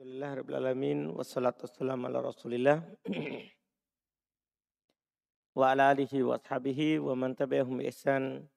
[0.00, 2.80] Alhamdulillah Rabbil Alamin Wassalatu wassalamu ala rasulillah.
[5.60, 8.48] Wa ala alihi wa ashabihi Wa man tabi'ahum ihsan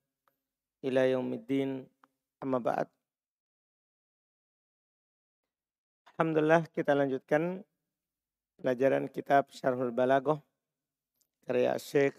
[0.79, 1.83] Ila yaumiddin.
[2.39, 2.87] Amma ba'd.
[6.15, 7.59] Alhamdulillah kita lanjutkan
[8.63, 10.39] Pelajaran kitab Syarhul Balagoh
[11.43, 12.15] Karya Syekh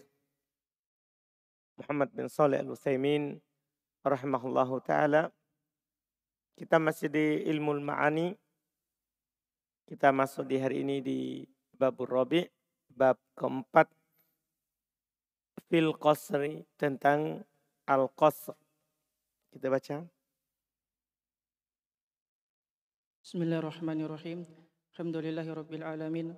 [1.81, 3.41] Muhammad bin Saleh Al-Utsaimin
[4.05, 5.33] rahimahullahu taala.
[6.53, 8.44] Kita masih di ilmu ma'ani
[9.85, 11.45] kita masuk di hari ini di
[11.77, 12.41] bab Robi,
[12.89, 13.85] bab keempat
[15.69, 17.45] fil qasri tentang
[17.85, 18.57] al qasr.
[19.53, 20.01] Kita baca.
[23.21, 24.45] Bismillahirrahmanirrahim.
[24.95, 25.83] Alhamdulillahi rabbil.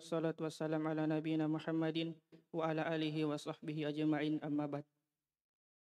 [0.04, 2.16] Salatu wassalam ala nabiyina Muhammadin
[2.52, 4.86] wa ala alihi wa sahbihi ajma'in amma ba'd.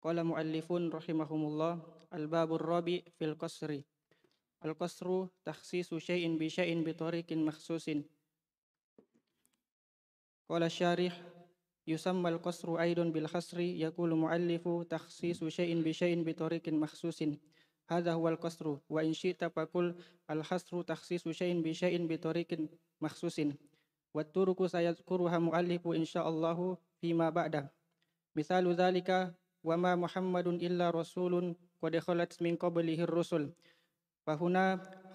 [0.01, 1.77] Qala muallifun rahimahumullah
[2.09, 3.85] al-babur rabi fil qasri.
[4.61, 8.05] Al-qasru takhsisu syai'in bi syai'in bi tariqin makhsusin.
[10.45, 11.09] Qala syarih
[11.89, 17.41] yusamma al-qasru aidun bil khasri yaqulu muallifu takhsisu syai'in bi syai'in bi tariqin makhsusin.
[17.89, 19.97] Hadha huwa al-qasru wa in syi'ta faqul
[20.29, 22.69] al-khasru takhsisu syai'in bi syai'in bi tariqin
[23.01, 23.57] makhsusin.
[24.13, 27.73] Wa turuku sayadhkuruha muallifu insyaallah fima ba'da.
[28.37, 29.33] Misalu dzalika
[29.65, 33.49] wa ma Muhammadun illa rasulun qad khalat min qablihi rusul.
[34.27, 34.65] فهنا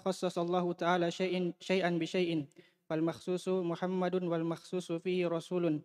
[0.05, 2.47] خصص الله تعالى شيء شيئا بشيء.
[2.87, 5.81] فالمخصوص محمد والمخصوص فيه رسول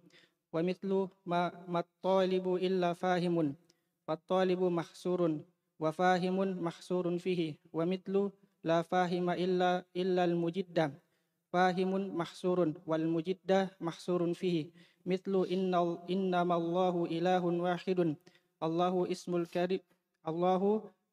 [0.54, 0.92] ومثل
[1.26, 3.56] ما, ما الطالب إلا فاهم.
[4.08, 5.22] فالطالب محصور
[5.80, 8.30] وفاهم محصور فيه ومثل
[8.64, 10.78] لا فاهم إلا إلا المجد.
[11.54, 14.70] فاهم محصور والمجد محصور فيه.
[15.06, 15.74] مثل إن
[16.10, 18.00] إنما الله إله واحد.
[18.64, 19.82] الله اسم الكريم
[20.28, 20.62] الله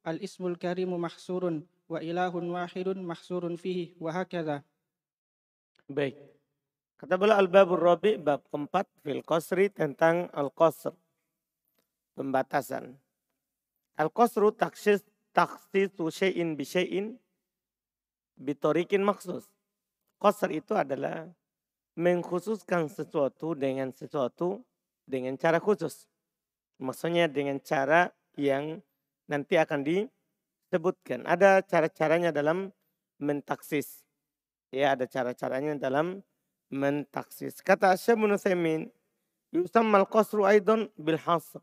[0.08, 1.44] الاسم الكريم محصور
[1.88, 4.60] wa ilahun wahidun mahsurun fihi wa hakadha.
[5.88, 6.20] Baik.
[7.00, 10.92] Kata beliau al-babur rabi bab keempat fil qasri tentang al-qasr.
[12.12, 12.92] Pembatasan.
[13.96, 17.16] Al-qasru taksis taksisu syai'in bi syai'in
[18.36, 19.48] bitorikin maksus.
[20.18, 21.30] Qasr itu adalah
[21.94, 24.62] mengkhususkan sesuatu dengan sesuatu
[25.06, 26.10] dengan cara khusus.
[26.78, 28.78] Maksudnya dengan cara yang
[29.30, 30.06] nanti akan di
[30.68, 31.24] sebutkan.
[31.24, 32.72] Ada cara-caranya dalam
[33.18, 34.04] mentaksis.
[34.70, 36.20] Ya, ada cara-caranya dalam
[36.68, 37.64] mentaksis.
[37.64, 38.36] Kata Syekh Ibnu
[39.52, 41.60] yusammal qasru aidon bil hasr.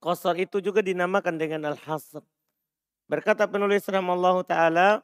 [0.00, 2.20] Qasr itu juga dinamakan dengan al-hasr.
[3.08, 5.00] Berkata penulis rahimallahu taala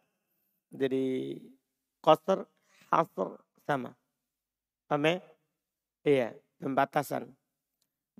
[0.68, 1.38] jadi
[2.04, 2.44] qasr,
[2.92, 3.96] hasr sama.
[4.84, 5.16] Paham ya?
[6.04, 6.28] Iya,
[6.60, 7.32] pembatasan.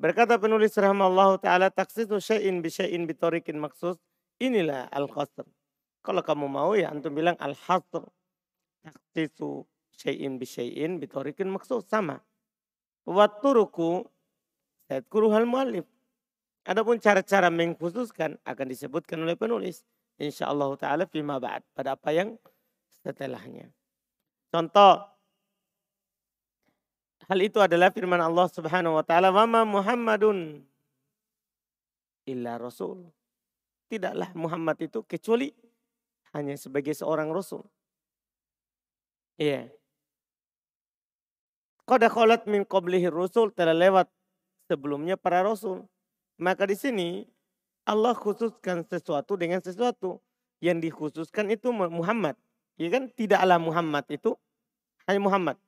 [0.01, 4.01] Berkata penulis rahimallahu taala taksisu syai'in bi syai'in bi tariqin maksus
[4.43, 5.47] Inilah al-qasr.
[6.03, 8.03] Kalau kamu mau ya antum bilang al-hasr.
[8.83, 9.63] Taksisu
[9.95, 12.19] syai'in bi syai'in bitorikin maksud sama.
[13.07, 14.03] Watturuku
[14.91, 15.87] hal mu'alif.
[16.67, 19.87] Adapun cara-cara mengkhususkan akan disebutkan oleh penulis.
[20.19, 21.63] Insya Allah Ta'ala fima ba'd.
[21.75, 22.35] Pada apa yang
[23.03, 23.71] setelahnya.
[24.51, 25.07] Contoh.
[27.31, 30.67] Hal itu adalah firman Allah Subhanahu wa taala, "Wa ma Muhammadun
[32.27, 33.07] illa rasul."
[33.93, 35.53] Tidaklah Muhammad itu kecuali
[36.33, 37.61] hanya sebagai seorang rasul.
[39.37, 39.69] Iya.
[41.85, 44.09] Qad khalat min qablihi rasul telah lewat
[44.65, 45.85] sebelumnya para rasul.
[46.41, 47.09] Maka di sini
[47.85, 50.25] Allah khususkan sesuatu dengan sesuatu.
[50.63, 52.39] Yang dikhususkan itu Muhammad.
[52.79, 53.11] Ya kan?
[53.11, 54.39] Tidaklah Muhammad itu
[55.11, 55.59] hanya Muhammad.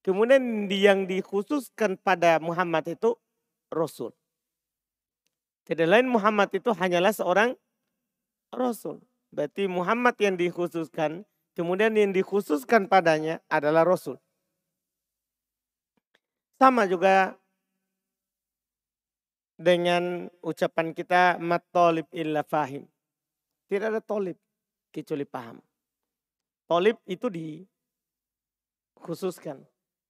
[0.00, 3.14] Kemudian yang dikhususkan pada Muhammad itu
[3.68, 4.16] Rasul.
[5.68, 7.52] Tidak lain Muhammad itu hanyalah seorang
[8.48, 9.04] Rasul.
[9.28, 14.16] Berarti Muhammad yang dikhususkan, kemudian yang dikhususkan padanya adalah Rasul.
[16.56, 17.36] Sama juga
[19.60, 22.88] dengan ucapan kita matolib illa fahim.
[23.68, 24.40] Tidak ada tolib
[24.88, 25.60] kecuali paham.
[26.64, 29.60] Tolib itu dikhususkan.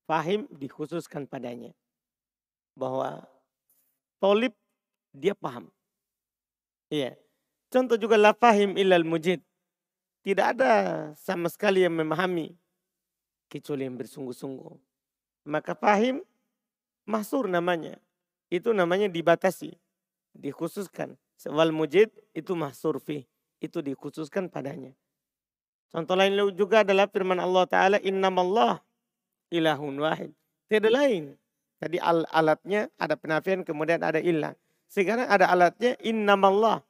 [0.07, 1.75] Fahim dikhususkan padanya.
[2.79, 3.27] Bahwa
[4.23, 4.55] tolib
[5.13, 5.69] dia paham.
[6.89, 7.17] Iya.
[7.69, 9.45] Contoh juga la fahim ilal mujid.
[10.25, 10.73] Tidak ada
[11.17, 12.57] sama sekali yang memahami
[13.53, 14.77] kecuali yang bersungguh-sungguh.
[15.49, 16.25] Maka fahim
[17.09, 17.97] mahsur namanya.
[18.49, 19.77] Itu namanya dibatasi,
[20.33, 21.17] dikhususkan.
[21.49, 23.29] Wal mujid itu mahsur fi.
[23.61, 24.97] Itu dikhususkan padanya.
[25.89, 28.81] Contoh lain juga adalah firman Allah Ta'ala innamallah
[29.49, 30.31] ilahun wahid.
[30.69, 31.37] Tidak lain.
[31.81, 34.53] Tadi al alatnya ada penafian kemudian ada ilah.
[34.89, 36.81] Sekarang ada alatnya innamallah.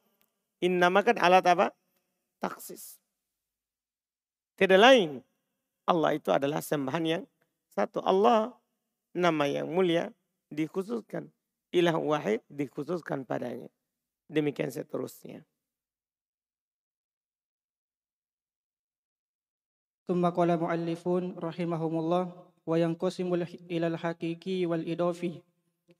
[0.63, 1.67] Innama kan alat apa?
[2.39, 2.99] Taksis.
[4.55, 5.23] Tidak lain.
[5.83, 7.23] Allah itu adalah sembahan yang
[7.71, 7.99] satu.
[8.03, 8.55] Allah
[9.11, 10.11] nama yang mulia
[10.51, 11.27] dikhususkan.
[11.71, 13.67] Ilah wahid dikhususkan padanya.
[14.31, 15.43] Demikian seterusnya.
[20.09, 22.33] Tumma qala muallifun rahimahumullah
[22.65, 24.81] wa yanqasimul ilal haqiqi wal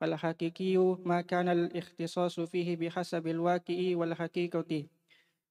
[0.04, 4.86] الحقيقي ما كان الاختصاص فيه بحسب الواقع والحقيقة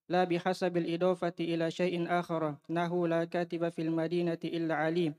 [0.09, 5.15] لا بحسب الإضافة إلى شيء آخر نحو لا كاتب في المدينة إلا علي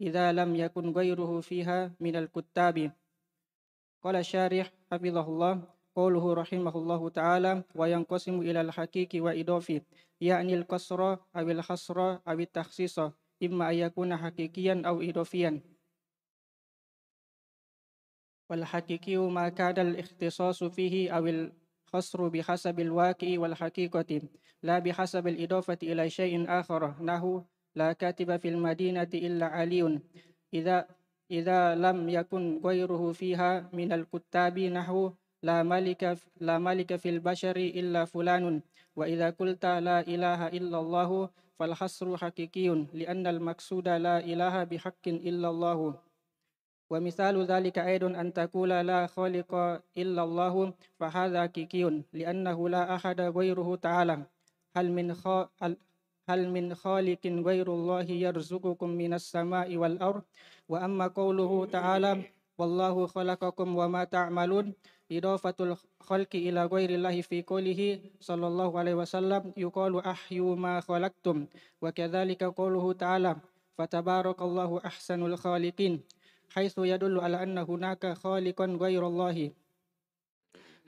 [0.00, 2.92] إذا لم يكن غيره فيها من الكتاب.
[4.02, 5.62] قال الشارح حفظه الله
[5.96, 9.82] قوله رحمه الله تعالى وينقسم إلى الحقيق وإضافي
[10.20, 12.98] يعني القصر أو الحصر أو التخصيص
[13.42, 15.75] إما أن يكون حقيقيا أو إضافيا.
[18.50, 24.20] والحقيقي ما كان الاختصاص فيه أو الحصر بحسب الواقع والحقيقة
[24.62, 27.42] لا بحسب الإضافة إلى شيء آخر نحو
[27.74, 30.00] لا كاتب في المدينة إلا علي.
[30.54, 30.86] إذا
[31.30, 35.10] إذا لم يكن غيره فيها من الكتاب نحو
[35.42, 38.62] لا ملك لا ملك في البشر إلا فلان.
[38.96, 46.05] وإذا قلت لا إله إلا الله فالحصر حقيقي لأن المقصود لا إله بحق إلا الله.
[46.86, 53.34] wa misalu dhalika aidun an taqula la khaliqa illallahu fa hadha kikiyun li'annahu la ahada
[53.34, 54.22] ghairuhu ta'ala.
[54.70, 55.50] Hal min kha
[56.26, 60.22] hal min khaliqin ghairullahi yarzuqukum minas sama'i wal ard.
[60.66, 62.22] Wa amma qawluhu ta'ala
[62.58, 64.74] wallahu khalaqakum wa ma ta'malun.
[65.06, 71.46] Idafatul khalqi ila ghairillahi fi qawlihi sallallahu alaihi wasallam yuqalu ahyu ma khalaqtum.
[71.78, 73.38] Wa kadzalika qawluhu ta'ala
[73.78, 76.02] fatabarakallahu ahsanul khaliqin.
[76.49, 79.51] حيث يدل على أن هناك خالقا غير الله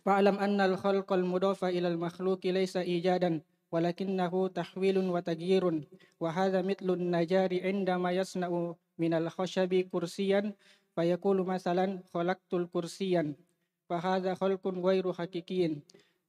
[0.06, 5.84] فاعلم أن الخلق المضاف إلى المخلوق ليس إيجادا ولكنه تحويل وتغيير
[6.20, 10.54] وهذا مثل النجار عندما يصنع من الخشب كرسيا
[10.96, 13.34] فيقول مثلا خلقت الكرسيا
[13.90, 15.76] فهذا خلق غير حقيقي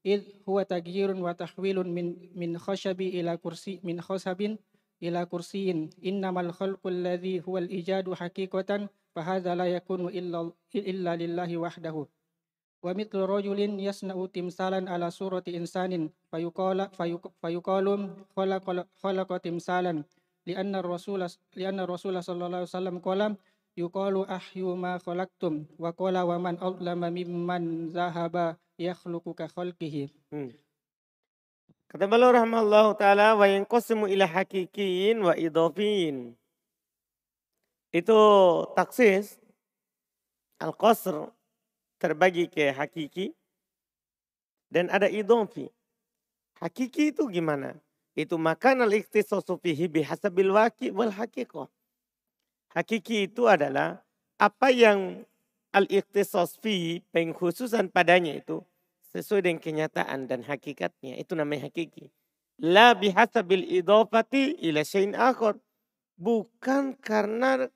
[0.07, 4.57] إذ هو تغيير وتحويل من من خشب إلى كرسي من خشب
[5.03, 8.89] إلى كرسي إنما الخلق الذي هو الإيجاد حقيقة
[9.19, 12.07] فهذا لا يكون إلا إلا لله وحده
[12.83, 16.79] ومثل رجل يصنع تمثالا على صورة إنسان فيقال
[17.43, 17.87] فيقال
[18.37, 20.05] خلق خلق تمثالا
[20.47, 21.21] لأن الرسول
[21.57, 23.21] لأن الرسول صلى الله عليه وسلم قال
[23.75, 30.15] yuqalu ahyu ma khalaqtum wa qala wa man adlama mimman zahaba yakhluqu ka khalqihi.
[30.31, 30.55] Hmm.
[31.91, 36.39] Kata beliau rahmallahu taala wa yanqasimu ila hakikin wa idhafin.
[37.90, 38.20] Itu
[38.78, 39.42] taksis
[40.62, 41.34] al-qasr
[41.98, 43.34] terbagi ke hakiki
[44.70, 45.74] dan ada idhafi.
[46.62, 47.74] Hakiki itu gimana?
[48.14, 51.66] Itu makan al-ikhtisasu fihi bihasabil waqi wal haqiqah.
[52.76, 54.06] Hakiki itu adalah
[54.38, 55.26] apa yang
[55.74, 58.62] al-ikhtisas fi pengkhususan padanya itu
[59.10, 61.18] sesuai dengan kenyataan dan hakikatnya.
[61.18, 62.14] Itu namanya hakiki.
[62.62, 65.58] La bihasabil idofati ila syai'in akhar.
[66.20, 67.72] Bukan karena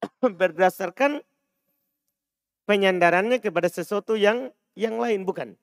[0.40, 1.22] berdasarkan
[2.68, 5.56] penyandarannya kepada sesuatu yang yang lain bukan.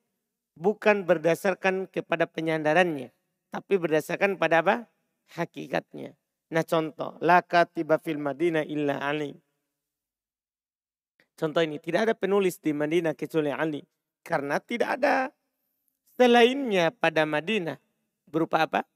[0.56, 3.12] Bukan berdasarkan kepada penyandarannya,
[3.52, 4.76] tapi berdasarkan pada apa?
[5.36, 6.16] Hakikatnya.
[6.48, 9.36] Nah contoh, la katiba fil Madinah illa Ali.
[11.36, 13.84] Contoh ini, tidak ada penulis di Madinah kecuali Ali.
[14.24, 15.28] Karena tidak ada
[16.16, 17.76] selainnya pada Madinah.
[18.24, 18.88] Berupa apa?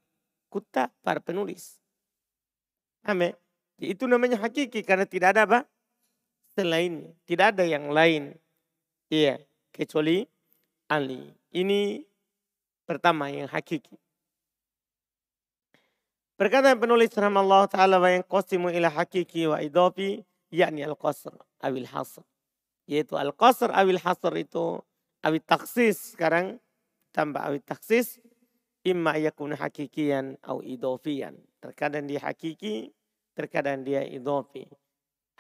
[0.48, 1.76] Kuta para penulis.
[3.04, 3.36] Amin.
[3.80, 5.60] Itu namanya hakiki karena tidak ada apa?
[6.52, 7.16] Selainnya.
[7.24, 8.36] Tidak ada yang lain.
[9.08, 9.40] Iya,
[9.72, 10.28] kecuali
[10.90, 11.32] Ali.
[11.50, 12.04] Ini
[12.84, 13.96] pertama yang hakiki.
[16.36, 22.24] Perkataan penulis Allah Ta'ala wa yang qasimu ila hakiki wa idofi yakni al-qasr awil hasr.
[22.88, 24.80] Yaitu al-qasr awil hasr itu
[25.20, 26.56] awil taksis sekarang
[27.12, 28.20] tambah awil taksis
[28.84, 31.36] imma yakun hakikian atau idofian.
[31.60, 32.88] Terkadang dia hakiki,
[33.40, 34.68] terkadang dia idofi.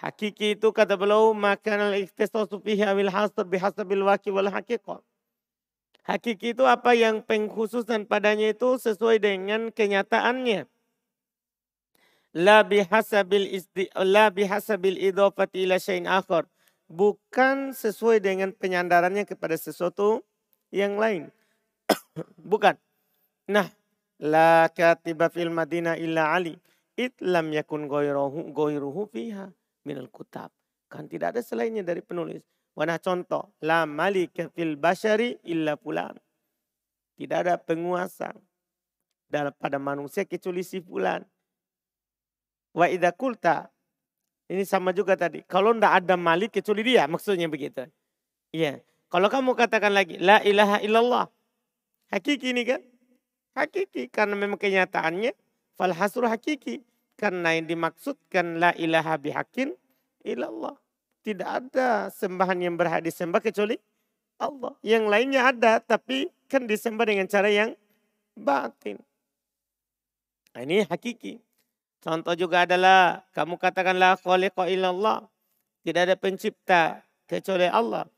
[0.00, 5.04] Hakiki itu kata beliau maka al-ikhtisasu fihi awil hasr bihasabil waqi wal haqiqah.
[6.08, 10.64] Hakiki itu apa yang pengkhususan padanya itu sesuai dengan kenyataannya.
[12.32, 16.48] La bihasabil isti la bihasabil idhafati ila syai'in akhar.
[16.88, 20.24] Bukan sesuai dengan penyandarannya kepada sesuatu
[20.72, 21.28] yang lain.
[22.50, 22.80] Bukan.
[23.52, 23.68] Nah
[24.16, 26.56] la katiba fil madinah illa ali
[27.00, 29.48] it lam yakun ghairuhu ghairuhu fiha
[29.88, 30.52] minal kutab
[30.92, 32.44] kan tidak ada selainnya dari penulis
[32.80, 36.14] Wana contoh, la malika fil bashari illa fulan.
[37.18, 38.32] Tidak ada penguasa
[39.28, 41.20] dalam pada manusia kecuali si fulan.
[42.72, 43.68] Wa idza kulta
[44.48, 45.42] ini sama juga tadi.
[45.44, 47.86] Kalau ndak ada malik kecuali dia, maksudnya begitu.
[48.54, 48.80] Iya.
[49.10, 51.26] Kalau kamu katakan lagi la ilaha illallah.
[52.14, 52.82] Hakiki ini kan?
[53.58, 55.34] Hakiki karena memang kenyataannya
[55.74, 56.82] fal hasru hakiki.
[57.20, 59.76] Karena yang dimaksudkan la ilaha bihakin
[60.24, 60.72] illallah.
[61.20, 63.76] Tidak ada sembahan yang berhak disembah kecuali
[64.40, 64.72] Allah.
[64.80, 67.76] Yang lainnya ada tapi kan disembah dengan cara yang
[68.32, 68.96] batin.
[70.56, 71.44] Nah, ini hakiki.
[72.00, 75.28] Contoh juga adalah kamu katakanlah khaliqa illallah.
[75.84, 78.08] Tidak ada pencipta kecuali Allah.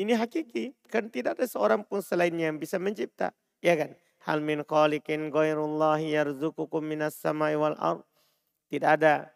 [0.00, 0.72] Ini hakiki.
[0.88, 3.36] Kan tidak ada seorang pun selainnya yang bisa mencipta.
[3.60, 3.92] Ya kan?
[4.24, 8.00] Hal min khaliqin yarzukukum minas samai wal ard.
[8.66, 9.30] Tidak ada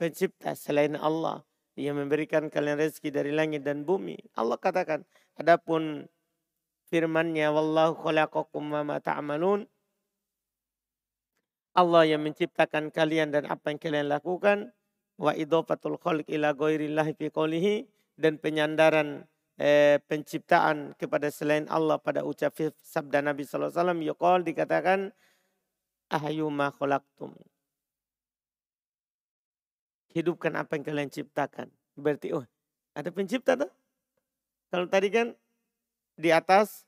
[0.00, 1.44] pencipta selain Allah
[1.76, 4.16] yang memberikan kalian rezeki dari langit dan bumi.
[4.36, 5.04] Allah katakan,
[5.36, 6.08] adapun
[6.90, 9.64] firman-Nya wallahu khalaqakum wa ma ta'malun
[11.70, 14.74] Allah yang menciptakan kalian dan apa yang kalian lakukan
[15.22, 17.86] wa idofatul khalq ila ghairillahi fi qawlihi
[18.18, 19.22] dan penyandaran
[19.54, 24.98] eh, penciptaan kepada selain Allah pada ucap sabda Nabi sallallahu alaihi wasallam yuqal dikatakan
[26.10, 27.38] ahyuma khalaqtum
[30.10, 32.44] hidupkan apa yang kalian ciptakan berarti oh
[32.94, 33.70] ada pencipta tuh
[34.70, 35.34] kalau tadi kan
[36.14, 36.86] di atas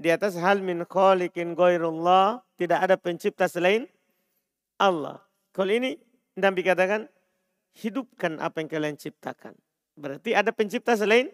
[0.00, 3.84] di atas hal min khaliqin ghairullah, tidak ada pencipta selain
[4.80, 5.20] Allah.
[5.52, 6.00] Kalau ini
[6.40, 7.04] Nabi katakan,
[7.76, 9.52] hidupkan apa yang kalian ciptakan.
[10.00, 11.28] Berarti ada pencipta selain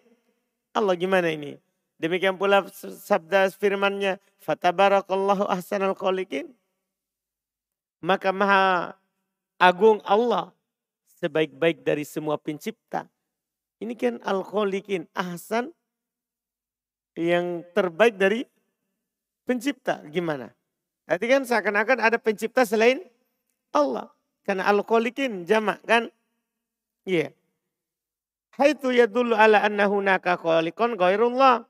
[0.75, 0.98] Allah.
[0.98, 1.54] Gimana ini?
[2.02, 6.50] Demikian pula sabda firmannya, Fatabarakallahu ahsanal khaliqin.
[8.02, 8.98] Maka maha
[9.62, 10.55] agung Allah
[11.16, 13.08] sebaik-baik dari semua pencipta.
[13.80, 15.73] Ini kan al-khaliqin, ahsan
[17.16, 18.44] yang terbaik dari
[19.44, 20.00] pencipta.
[20.08, 20.52] Gimana?
[21.08, 23.04] Berarti kan seakan-akan ada pencipta selain
[23.73, 24.12] Allah.
[24.44, 26.08] Karena al-khaliqin jamak kan?
[27.04, 27.30] Iya.
[27.30, 27.32] Yeah.
[28.56, 31.68] Haitu yadullu ala anna hunaka khaliqan ghairullah.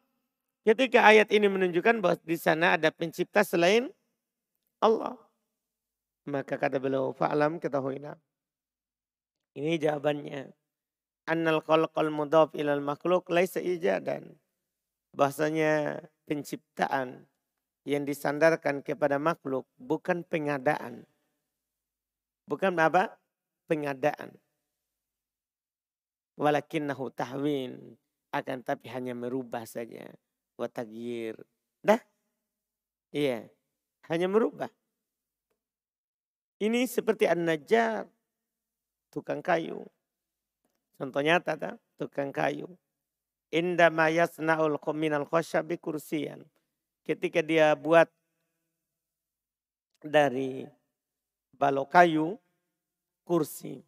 [0.66, 3.90] Ketika ayat ini menunjukkan bahwa di sana ada pencipta selain
[4.82, 5.14] Allah.
[6.26, 8.18] Maka kata beliau, fa'alam ketahuilah.
[9.56, 10.52] Ini jawabannya.
[11.32, 14.36] Annal khalqal mudhaf ilal makhluk laisa ijadan.
[15.16, 17.24] Bahasanya penciptaan
[17.88, 21.08] yang disandarkan kepada makhluk bukan pengadaan.
[22.44, 23.16] Bukan apa?
[23.64, 24.36] Pengadaan.
[26.36, 27.96] Walakinnahu tahwin.
[28.36, 30.04] Akan tapi hanya merubah saja.
[30.60, 31.40] Watagir.
[31.80, 31.98] Dah?
[33.08, 33.48] Iya.
[34.12, 34.68] Hanya merubah.
[36.60, 38.15] Ini seperti an-najjar.
[39.16, 39.80] Tukang kayu.
[41.00, 41.80] Contoh nyata tak?
[41.96, 42.68] Tukang kayu.
[43.48, 46.44] Indama yasna'ul minal khosyabi kursiyan
[47.00, 48.12] ketika dia buat
[50.04, 50.68] dari
[51.56, 52.36] balok kayu
[53.24, 53.80] kursi.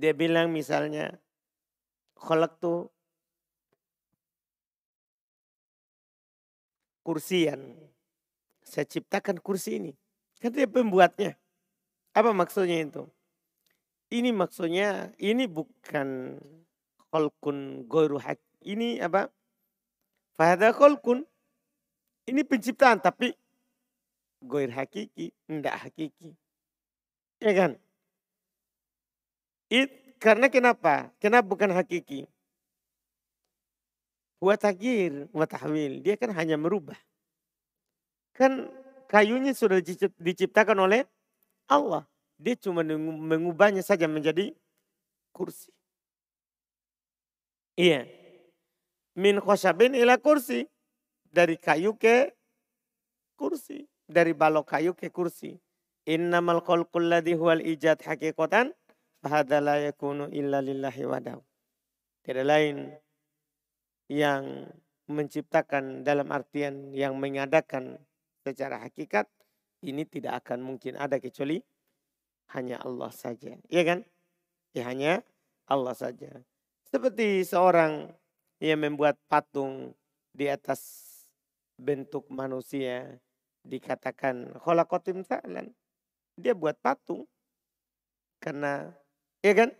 [0.00, 1.20] Dia bilang misalnya,
[2.16, 2.88] kolak tuh
[7.04, 7.76] kursian.
[8.64, 9.92] Saya ciptakan kursi ini.
[10.40, 11.36] Kan dia pembuatnya.
[12.16, 13.04] Apa maksudnya itu?
[14.10, 16.34] Ini maksudnya, ini bukan
[17.14, 18.42] kolkun goru hak.
[18.66, 19.30] Ini apa?
[20.34, 21.22] Fahada kolkun.
[22.26, 23.30] Ini penciptaan tapi
[24.42, 26.34] goir hakiki, enggak hakiki.
[27.38, 27.70] Ya kan?
[29.70, 31.14] It, karena kenapa?
[31.22, 32.26] Kenapa bukan hakiki?
[34.42, 36.02] Buat takir, buat tahwil.
[36.02, 36.98] Dia kan hanya merubah.
[38.34, 38.66] Kan
[39.06, 39.78] kayunya sudah
[40.18, 41.06] diciptakan oleh
[41.70, 42.09] Allah.
[42.40, 44.56] Dia cuma mengubahnya saja menjadi
[45.36, 45.68] kursi.
[47.76, 48.08] Iya.
[49.12, 50.64] Min khosabin ila kursi
[51.28, 52.32] dari kayu ke
[53.36, 53.84] kursi.
[54.08, 55.60] Dari balok kayu ke kursi.
[56.08, 58.72] Innamal khalqul ladhi huwal ijad hakikatan.
[59.20, 61.44] Fahada la yakunu illa lillahi wadahu.
[62.24, 62.88] Tidak lain
[64.08, 64.64] yang
[65.12, 68.00] menciptakan dalam artian yang mengadakan
[68.40, 69.28] secara hakikat
[69.84, 71.60] ini tidak akan mungkin ada kecuali
[72.54, 73.56] hanya Allah saja.
[73.70, 73.98] Iya kan?
[74.74, 75.22] Ya hanya
[75.66, 76.42] Allah saja.
[76.90, 78.10] Seperti seorang
[78.58, 79.94] yang membuat patung
[80.34, 80.82] di atas
[81.80, 83.18] bentuk manusia
[83.64, 85.72] dikatakan kholakotim sa'lan.
[86.36, 87.28] Dia buat patung.
[88.40, 88.88] Karena,
[89.44, 89.70] ya kan?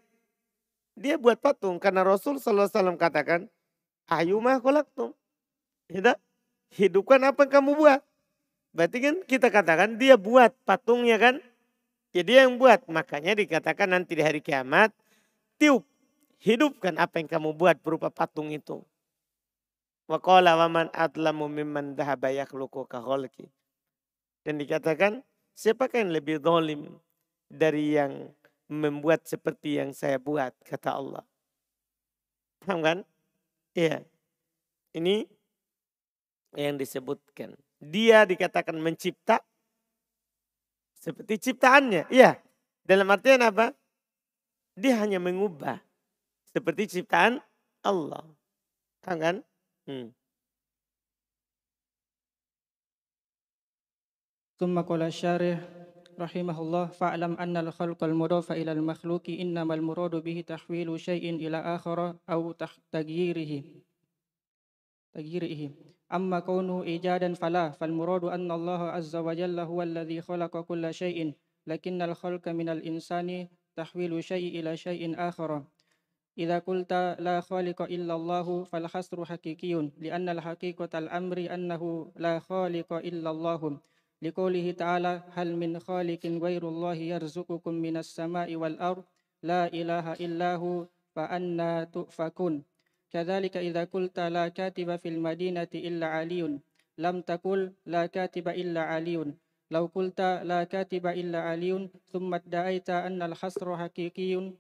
[0.95, 3.49] Dia buat patung karena Rasul SAW katakan,
[4.11, 5.17] ayumah kholaktum.
[5.89, 6.19] Tidak?
[6.77, 8.01] Hidupkan apa yang kamu buat.
[8.71, 11.43] Berarti kan kita katakan dia buat patungnya kan.
[12.11, 12.83] Ya dia yang buat.
[12.91, 14.91] Makanya dikatakan nanti di hari kiamat,
[15.59, 15.87] tiup.
[16.41, 18.81] Hidupkan apa yang kamu buat berupa patung itu.
[20.09, 23.53] Wa qala wa man adlamu mimman dhahaba yakhluqu ka khalqi.
[24.41, 25.21] Dan dikatakan,
[25.53, 26.97] siapakah yang lebih zalim
[27.53, 28.33] dari yang
[28.73, 31.25] membuat seperti yang saya buat, kata Allah.
[32.65, 32.99] Paham kan?
[33.77, 34.01] Iya.
[34.97, 35.29] Ini
[36.57, 37.53] yang disebutkan.
[37.85, 39.45] Dia dikatakan mencipta
[41.00, 42.10] seperti ciptaannya.
[42.10, 42.40] Iya.
[42.86, 43.74] Dalam artian apa?
[44.76, 45.80] Dia hanya mengubah
[46.52, 47.40] seperti ciptaan
[47.86, 48.24] Allah.
[49.04, 49.36] Paham kan?
[49.86, 50.10] Hmm.
[54.56, 55.60] ثم قال الشارح
[56.20, 62.16] رحمه الله فاعلم أن الخلق المضاف إلى المخلوق إنما المراد به تحويل شيء إلى آخر
[62.30, 62.56] أو
[62.92, 63.64] تغييره
[65.14, 65.72] تغييره
[66.13, 71.35] أما كونه إيجادا فلا فالمراد أن الله عز وجل هو الذي خلق كل شيء
[71.67, 75.65] لكن الخلق من الإنسان تحويل شيء إلى شيء آخر.
[76.39, 83.31] إذا قلت لا خالق إلا الله فالحصر حقيقي لأن الحقيقة الأمر أنه لا خالق إلا
[83.31, 83.81] الله.
[84.23, 89.05] لقوله تعالى هل من خالق غير الله يرزقكم من السماء والأرض؟
[89.43, 92.70] لا إله إلا هو فأنا تؤفكون.
[93.11, 96.61] كذلك إذا قلت لا كاتب في المدينة إلا علي
[96.99, 99.35] لم تقل لا كاتب إلا علي.
[99.71, 104.53] لو قلت لا كاتب إلا علي ثم ادعيت أن الحصر حقيقي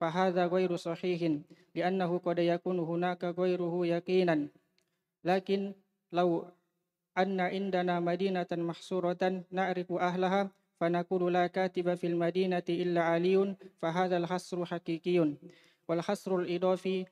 [0.00, 1.20] فهذا غير صحيح
[1.74, 4.48] لأنه قد يكون هناك غيره يقينا.
[5.24, 5.74] لكن
[6.12, 6.46] لو
[7.18, 14.64] أن عندنا مدينة محصورة نعرف أهلها فنقول لا كاتب في المدينة إلا علي فهذا الحصر
[14.64, 15.34] حقيقي.
[15.88, 17.06] والحصر الإضافي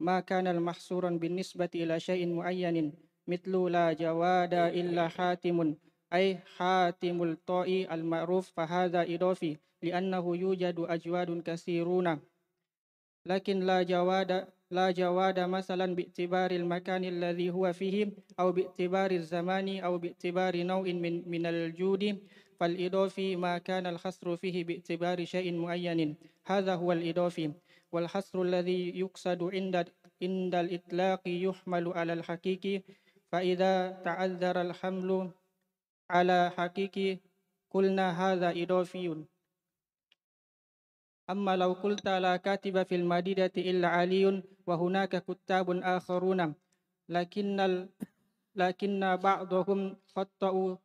[0.00, 2.92] ما كان المحصورا بالنسبة إلى شيء معين
[3.28, 5.74] مثل لا جواد إلا حاتم
[6.12, 12.20] أي حاتم الطائي المعروف فهذا إضافي لأنه يوجد أجواد كثيرون.
[13.26, 19.98] لكن لا جواد لا جواد مثلا باعتبار المكان الذي هو فيه أو باعتبار الزمان أو
[19.98, 22.18] باعتبار نوع من, من الجود
[22.60, 26.16] فالإضافي ما كان الحصر فيه باعتبار شيء معين.
[26.46, 27.52] هذا هو الإضافي.
[27.96, 29.76] والحصر الذي يقصد عند
[30.22, 32.82] عند الإطلاق يحمل على الحقيقي
[33.32, 35.10] فإذا تعذر الحمل
[36.10, 37.18] على حقيقي
[37.72, 39.24] قلنا هذا إضافي.
[41.30, 46.54] أما لو قلت لا كاتب في المدينة إلا علي وهناك كتاب آخرون
[47.08, 47.88] لكن ال...
[48.54, 50.76] لكن بعضهم خطأوا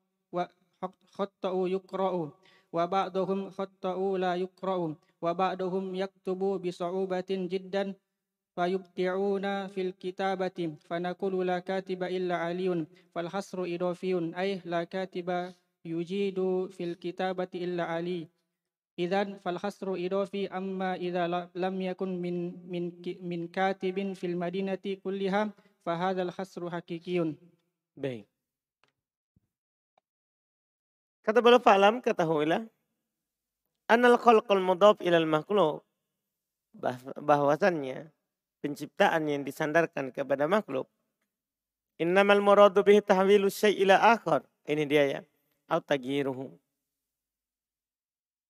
[1.11, 2.27] خطأوا يقرأوا
[2.73, 4.95] وبعضهم خطأوا لا يقرأوا.
[5.21, 7.95] وبعضهم يكتب بصعوبة جدا
[8.55, 10.59] فيبدعون في الكتابة.
[10.89, 14.13] فنقول لا كاتب إلا علي فالحصر إضافي.
[14.37, 15.53] أي لا كاتب
[15.85, 16.37] يجيد
[16.69, 18.27] في الكتابة إلا علي.
[18.99, 20.47] إذن فالحصر إضافي.
[20.47, 22.35] أما إذا لم يكن من
[22.71, 22.83] من
[23.21, 25.53] من كاتب في المدينة كلها
[25.85, 27.35] فهذا الحصر حقيقي.
[27.91, 28.25] Baik.
[31.21, 32.65] Kata beliau fa'lam ketahuilah
[33.91, 35.83] anal khalqal mudhaf ilal makhluk
[37.19, 38.07] bahwasannya
[38.63, 40.87] penciptaan yang disandarkan kepada makhluk
[41.99, 45.21] innamal muradu bihi tahwilu syai' ila akhar ini dia ya
[45.67, 46.55] au tagyiruhu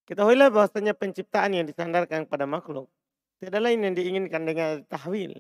[0.02, 2.92] Ketahuilah bahwasanya penciptaan yang disandarkan pada makhluk
[3.42, 5.34] tidak lain yang diinginkan dengan tahwil.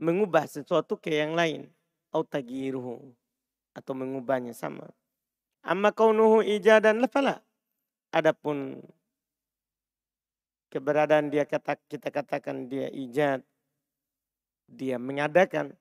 [0.00, 1.68] Mengubah sesuatu ke yang lain.
[2.16, 3.12] Autagiruhu.
[3.76, 4.88] Atau mengubahnya sama.
[5.60, 7.44] Amma kaunuhu ijadan lafala.
[8.12, 8.76] Adapun
[10.68, 13.40] keberadaan dia kata kita katakan dia ijad.
[14.68, 15.72] Dia mengadakan.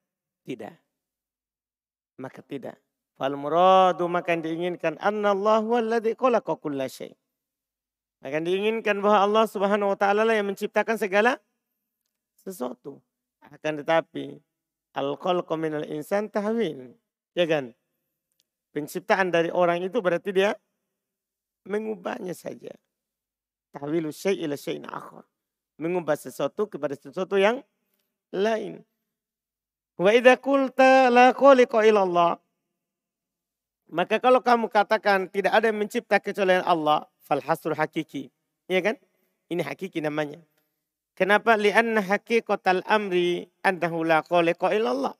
[0.48, 0.74] Tidak.
[2.18, 2.80] Maka tidak.
[3.20, 7.14] Fal muradu maka yang diinginkan annallahu alladhi khalaqa kulla syai'.
[8.22, 11.42] Akan diinginkan bahwa Allah Subhanahu wa taala lah yang menciptakan segala
[12.38, 13.02] sesuatu.
[13.42, 14.42] Akan tetapi
[14.94, 16.94] al-khalqu minal insan tahwil.
[17.34, 17.74] Ya kan?
[18.72, 20.54] Penciptaan dari orang itu berarti dia
[21.68, 22.72] mengubahnya saja.
[23.72, 25.24] Tahwilu syai' ila syai'in akhar.
[25.82, 27.64] Mengubah sesuatu kepada sesuatu yang
[28.36, 28.84] lain.
[29.98, 32.42] Wa idza qulta la khaliqa illallah
[33.92, 38.32] maka kalau kamu katakan tidak ada yang mencipta kecuali Allah, Falhasrul hakiki.
[38.72, 38.96] Iya kan?
[39.52, 40.40] Ini hakiki namanya.
[41.12, 41.60] Kenapa?
[41.60, 45.12] Lianna hakikatal amri annahu la khaliqa illallah.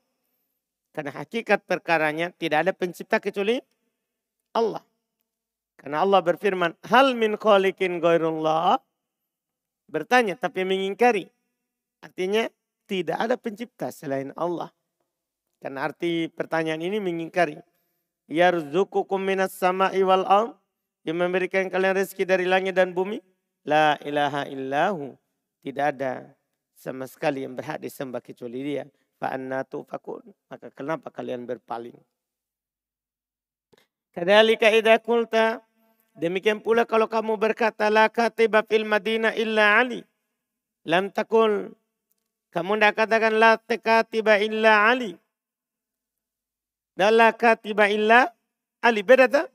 [0.96, 3.60] Karena hakikat perkaranya tidak ada pencipta kecuali
[4.56, 4.80] Allah.
[5.82, 8.78] Karena Allah berfirman, hal min khaliqin ghairullah.
[9.90, 11.26] Bertanya tapi mengingkari.
[11.98, 12.46] Artinya
[12.86, 14.70] tidak ada pencipta selain Allah.
[15.58, 17.58] Karena arti pertanyaan ini mengingkari.
[18.30, 20.54] Yarzukukum minas sama'i wal ard
[21.02, 23.18] yang memberikan kalian rezeki dari langit dan bumi?
[23.66, 25.18] La ilaha illahu.
[25.62, 26.30] Tidak ada
[26.78, 28.86] sama sekali yang berhak disembah kecuali dia.
[29.18, 30.30] Fa'anna tufakun.
[30.46, 31.94] Maka kenapa kalian berpaling?
[34.10, 35.62] Kadalika idza qulta
[36.16, 40.04] demikian pula kalau kamu berkata la katiba fil Madinah illa Ali.
[40.82, 41.72] Lam takul
[42.52, 45.16] kamu tidak katakan la katiba illa Ali.
[46.92, 48.28] Dan la katiba illa
[48.84, 49.00] Ali.
[49.00, 49.48] Beda tak?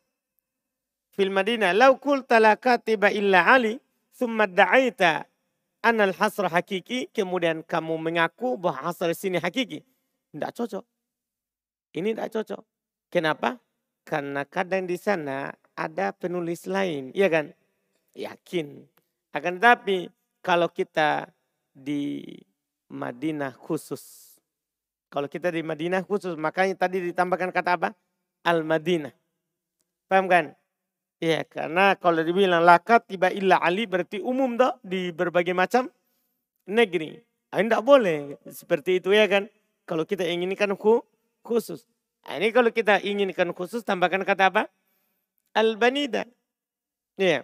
[1.13, 1.77] Fil Madinah.
[1.77, 3.77] Lau qulta la katiba illa Ali.
[4.09, 5.29] Summa da'aita
[5.85, 7.13] anal hasr hakiki.
[7.13, 9.85] Kemudian kamu mengaku bahwa hasr sini hakiki.
[10.33, 10.85] Tidak cocok.
[11.93, 12.61] Ini tidak cocok.
[13.13, 13.61] Kenapa?
[14.01, 17.53] Karena kadang di sana ada penulis lain, iya kan?
[18.17, 18.81] Yakin.
[19.29, 20.09] Akan tapi
[20.41, 21.29] kalau kita
[21.69, 22.25] di
[22.89, 24.33] Madinah khusus.
[25.13, 27.89] Kalau kita di Madinah khusus, makanya tadi ditambahkan kata apa?
[28.41, 29.13] Al-Madinah.
[30.09, 30.57] Paham kan?
[31.21, 35.89] Ya, karena kalau dibilang lakat tiba illa Ali berarti umum dah di berbagai macam
[36.67, 37.17] negeri.
[37.47, 39.47] Tidak ah, boleh seperti itu ya kan?
[39.87, 40.75] Kalau kita inginkan
[41.41, 41.87] khusus.
[42.27, 44.63] Nah, ini kalau kita inginkan khusus tambahkan kata apa?
[45.57, 46.29] Al-banida.
[47.17, 47.41] Ya.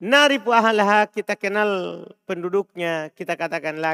[0.00, 3.12] Ahalaha kita kenal penduduknya.
[3.12, 3.92] Kita katakan la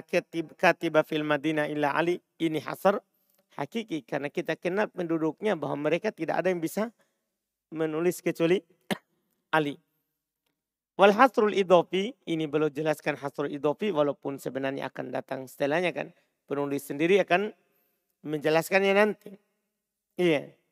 [0.54, 2.22] katiba fil madinah illa ali.
[2.38, 3.02] Ini hasar
[3.58, 4.06] hakiki.
[4.06, 6.94] Karena kita kenal penduduknya bahwa mereka tidak ada yang bisa
[7.74, 8.62] menulis kecuali
[9.58, 9.74] Ali.
[10.94, 16.14] Wal hasrul idopi, ini belum jelaskan hasrul idopi walaupun sebenarnya akan datang setelahnya kan.
[16.46, 17.50] Penulis sendiri akan
[18.22, 19.34] menjelaskannya nanti.
[20.14, 20.63] Iya.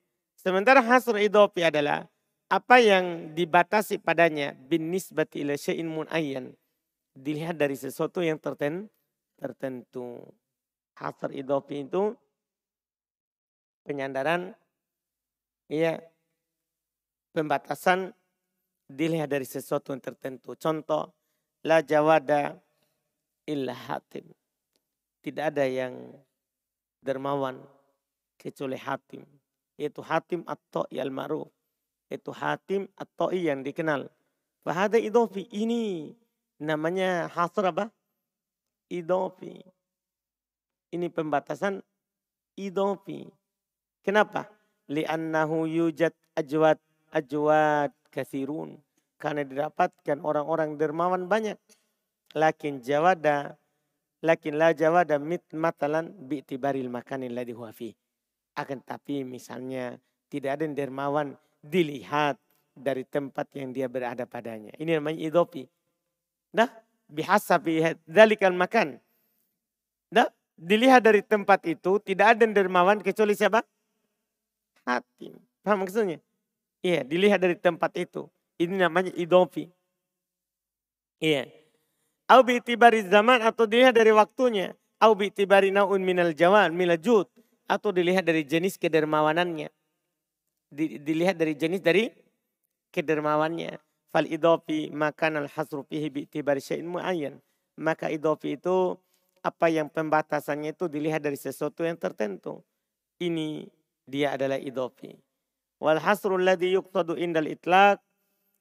[0.42, 2.10] Sementara hasr idopi adalah
[2.50, 6.50] apa yang dibatasi padanya bin nisbati ila syai'in munayyan.
[7.14, 10.26] Dilihat dari sesuatu yang tertentu.
[10.98, 12.10] Hasr idopi itu
[13.86, 14.50] penyandaran
[15.70, 16.02] iya
[17.30, 18.10] pembatasan
[18.90, 20.58] dilihat dari sesuatu yang tertentu.
[20.58, 21.14] Contoh,
[21.62, 22.58] la jawada
[23.46, 24.26] illa hatim.
[25.22, 26.18] Tidak ada yang
[26.98, 27.62] dermawan
[28.38, 29.22] kecuali Hatim.
[29.82, 31.50] Yaitu Hatim atau al-ma'ruf.
[32.06, 34.06] Itu Hatim atau yang dikenal.
[34.62, 35.50] Fahada idofi.
[35.50, 36.14] Ini
[36.62, 37.90] namanya hasr apa?
[38.86, 39.58] Idofi.
[40.94, 41.82] Ini pembatasan
[42.54, 43.26] idofi.
[44.06, 44.46] Kenapa?
[44.86, 46.78] Li'annahu yujad ajwad
[47.10, 48.78] ajwad kasirun.
[49.18, 51.58] Karena didapatkan orang-orang dermawan banyak.
[52.38, 53.58] Lakin jawada
[54.22, 57.34] Lakin la jawada mit matalan bi'tibaril makanin
[57.74, 57.90] fi.
[58.52, 59.96] Akan tapi misalnya
[60.28, 61.28] tidak ada yang dermawan
[61.64, 62.36] dilihat
[62.72, 64.72] dari tempat yang dia berada padanya.
[64.80, 65.68] Ini namanya idopi.
[66.52, 66.68] Nah,
[67.08, 69.00] bihasabi dalikal makan.
[70.12, 73.64] Nah, dilihat dari tempat itu tidak ada yang dermawan kecuali siapa?
[74.84, 75.36] Hatim.
[75.62, 76.18] Paham maksudnya?
[76.82, 78.26] Iya, dilihat dari tempat itu.
[78.58, 79.70] Ini namanya idopi.
[81.22, 81.46] Iya.
[82.26, 84.74] Au bi'tibari zaman atau dilihat dari waktunya.
[84.98, 87.30] Au bi'tibari naun minal jawan, minal jud.
[87.72, 89.72] Atau dilihat dari jenis kedermawanannya.
[90.76, 92.12] Dilihat dari jenis dari
[92.92, 93.80] kedermawannya.
[94.12, 97.40] Fal idofi makan al hasru fihi bi'tibari syai'in mu'ayyan.
[97.80, 99.00] Maka idofi itu
[99.40, 102.60] apa yang pembatasannya itu dilihat dari sesuatu yang tertentu.
[103.16, 103.64] Ini
[104.04, 105.16] dia adalah idofi.
[105.80, 108.04] Wal hasru alladhi yuqtadu indal itlaq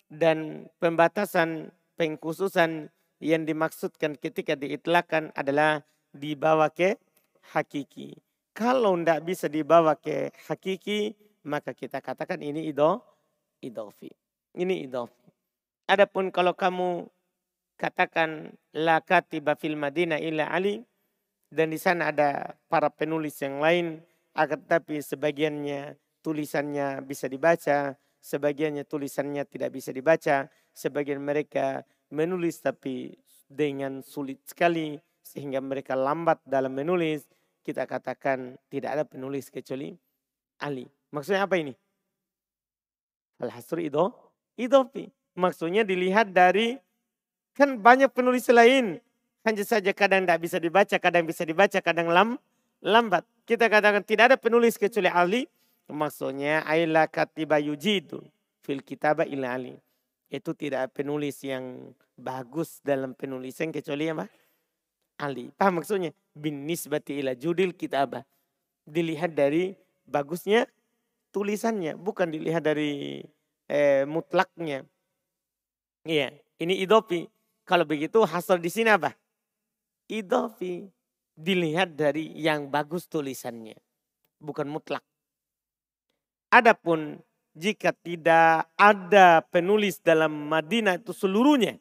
[0.08, 2.88] dan pembatasan pengkhususan
[3.21, 6.97] yang dimaksudkan ketika diitlakan adalah dibawa ke
[7.54, 8.17] hakiki.
[8.52, 11.16] Kalau tidak bisa dibawa ke hakiki,
[11.48, 13.00] maka kita katakan ini ido,
[13.64, 14.12] idofi.
[14.52, 15.32] Ini idofi.
[15.88, 17.08] Adapun kalau kamu
[17.80, 20.84] katakan la katiba fil Madinah illa Ali
[21.48, 24.00] dan di sana ada para penulis yang lain
[24.38, 31.84] akan tapi sebagiannya tulisannya bisa dibaca, sebagiannya tulisannya tidak bisa dibaca, sebagian mereka
[32.14, 33.16] menulis tapi
[33.52, 37.28] dengan sulit sekali sehingga mereka lambat dalam menulis,
[37.62, 39.93] kita katakan tidak ada penulis kecuali
[40.62, 40.89] Ali.
[41.13, 41.74] Maksudnya apa ini?
[43.41, 44.13] Al-hasr itu
[44.58, 45.10] idofi.
[45.34, 46.78] Maksudnya dilihat dari
[47.58, 49.02] kan banyak penulis lain.
[49.41, 52.38] Hanya saja kadang tidak bisa dibaca, kadang bisa dibaca, kadang lam,
[52.86, 53.26] lambat.
[53.50, 55.50] Kita katakan tidak ada penulis kecuali Ali.
[55.89, 58.21] Maksudnya aila katiba yujidu
[58.62, 59.76] fil kitaba ila Ali
[60.32, 64.32] itu tidak penulis yang bagus dalam penulisan kecuali apa?
[65.22, 65.54] Ali.
[65.54, 66.10] Paham maksudnya?
[66.34, 68.26] Bin nisbati ila judil kitabah.
[68.90, 69.78] Dilihat dari
[70.10, 70.66] bagusnya
[71.30, 73.22] tulisannya, bukan dilihat dari
[73.70, 74.84] eh, mutlaknya.
[76.02, 77.30] Iya, ini idopi.
[77.62, 79.14] Kalau begitu hasil di sini apa?
[80.10, 80.90] Idopi.
[81.32, 83.78] Dilihat dari yang bagus tulisannya.
[84.42, 85.06] Bukan mutlak.
[86.52, 87.22] Adapun
[87.56, 91.80] jika tidak ada penulis dalam Madinah itu seluruhnya.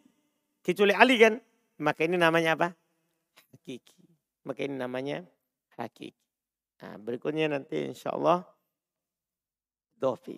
[0.62, 1.42] Kecuali Ali kan.
[1.80, 2.68] Maka ini namanya apa?
[3.52, 4.04] Hakiki.
[4.46, 5.26] Maka ini namanya
[5.76, 6.16] hakiki.
[6.80, 8.46] Nah, berikutnya nanti insya Allah
[10.00, 10.36] dofi.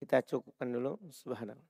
[0.00, 0.96] Kita cukupkan dulu.
[1.10, 1.69] Subhanallah.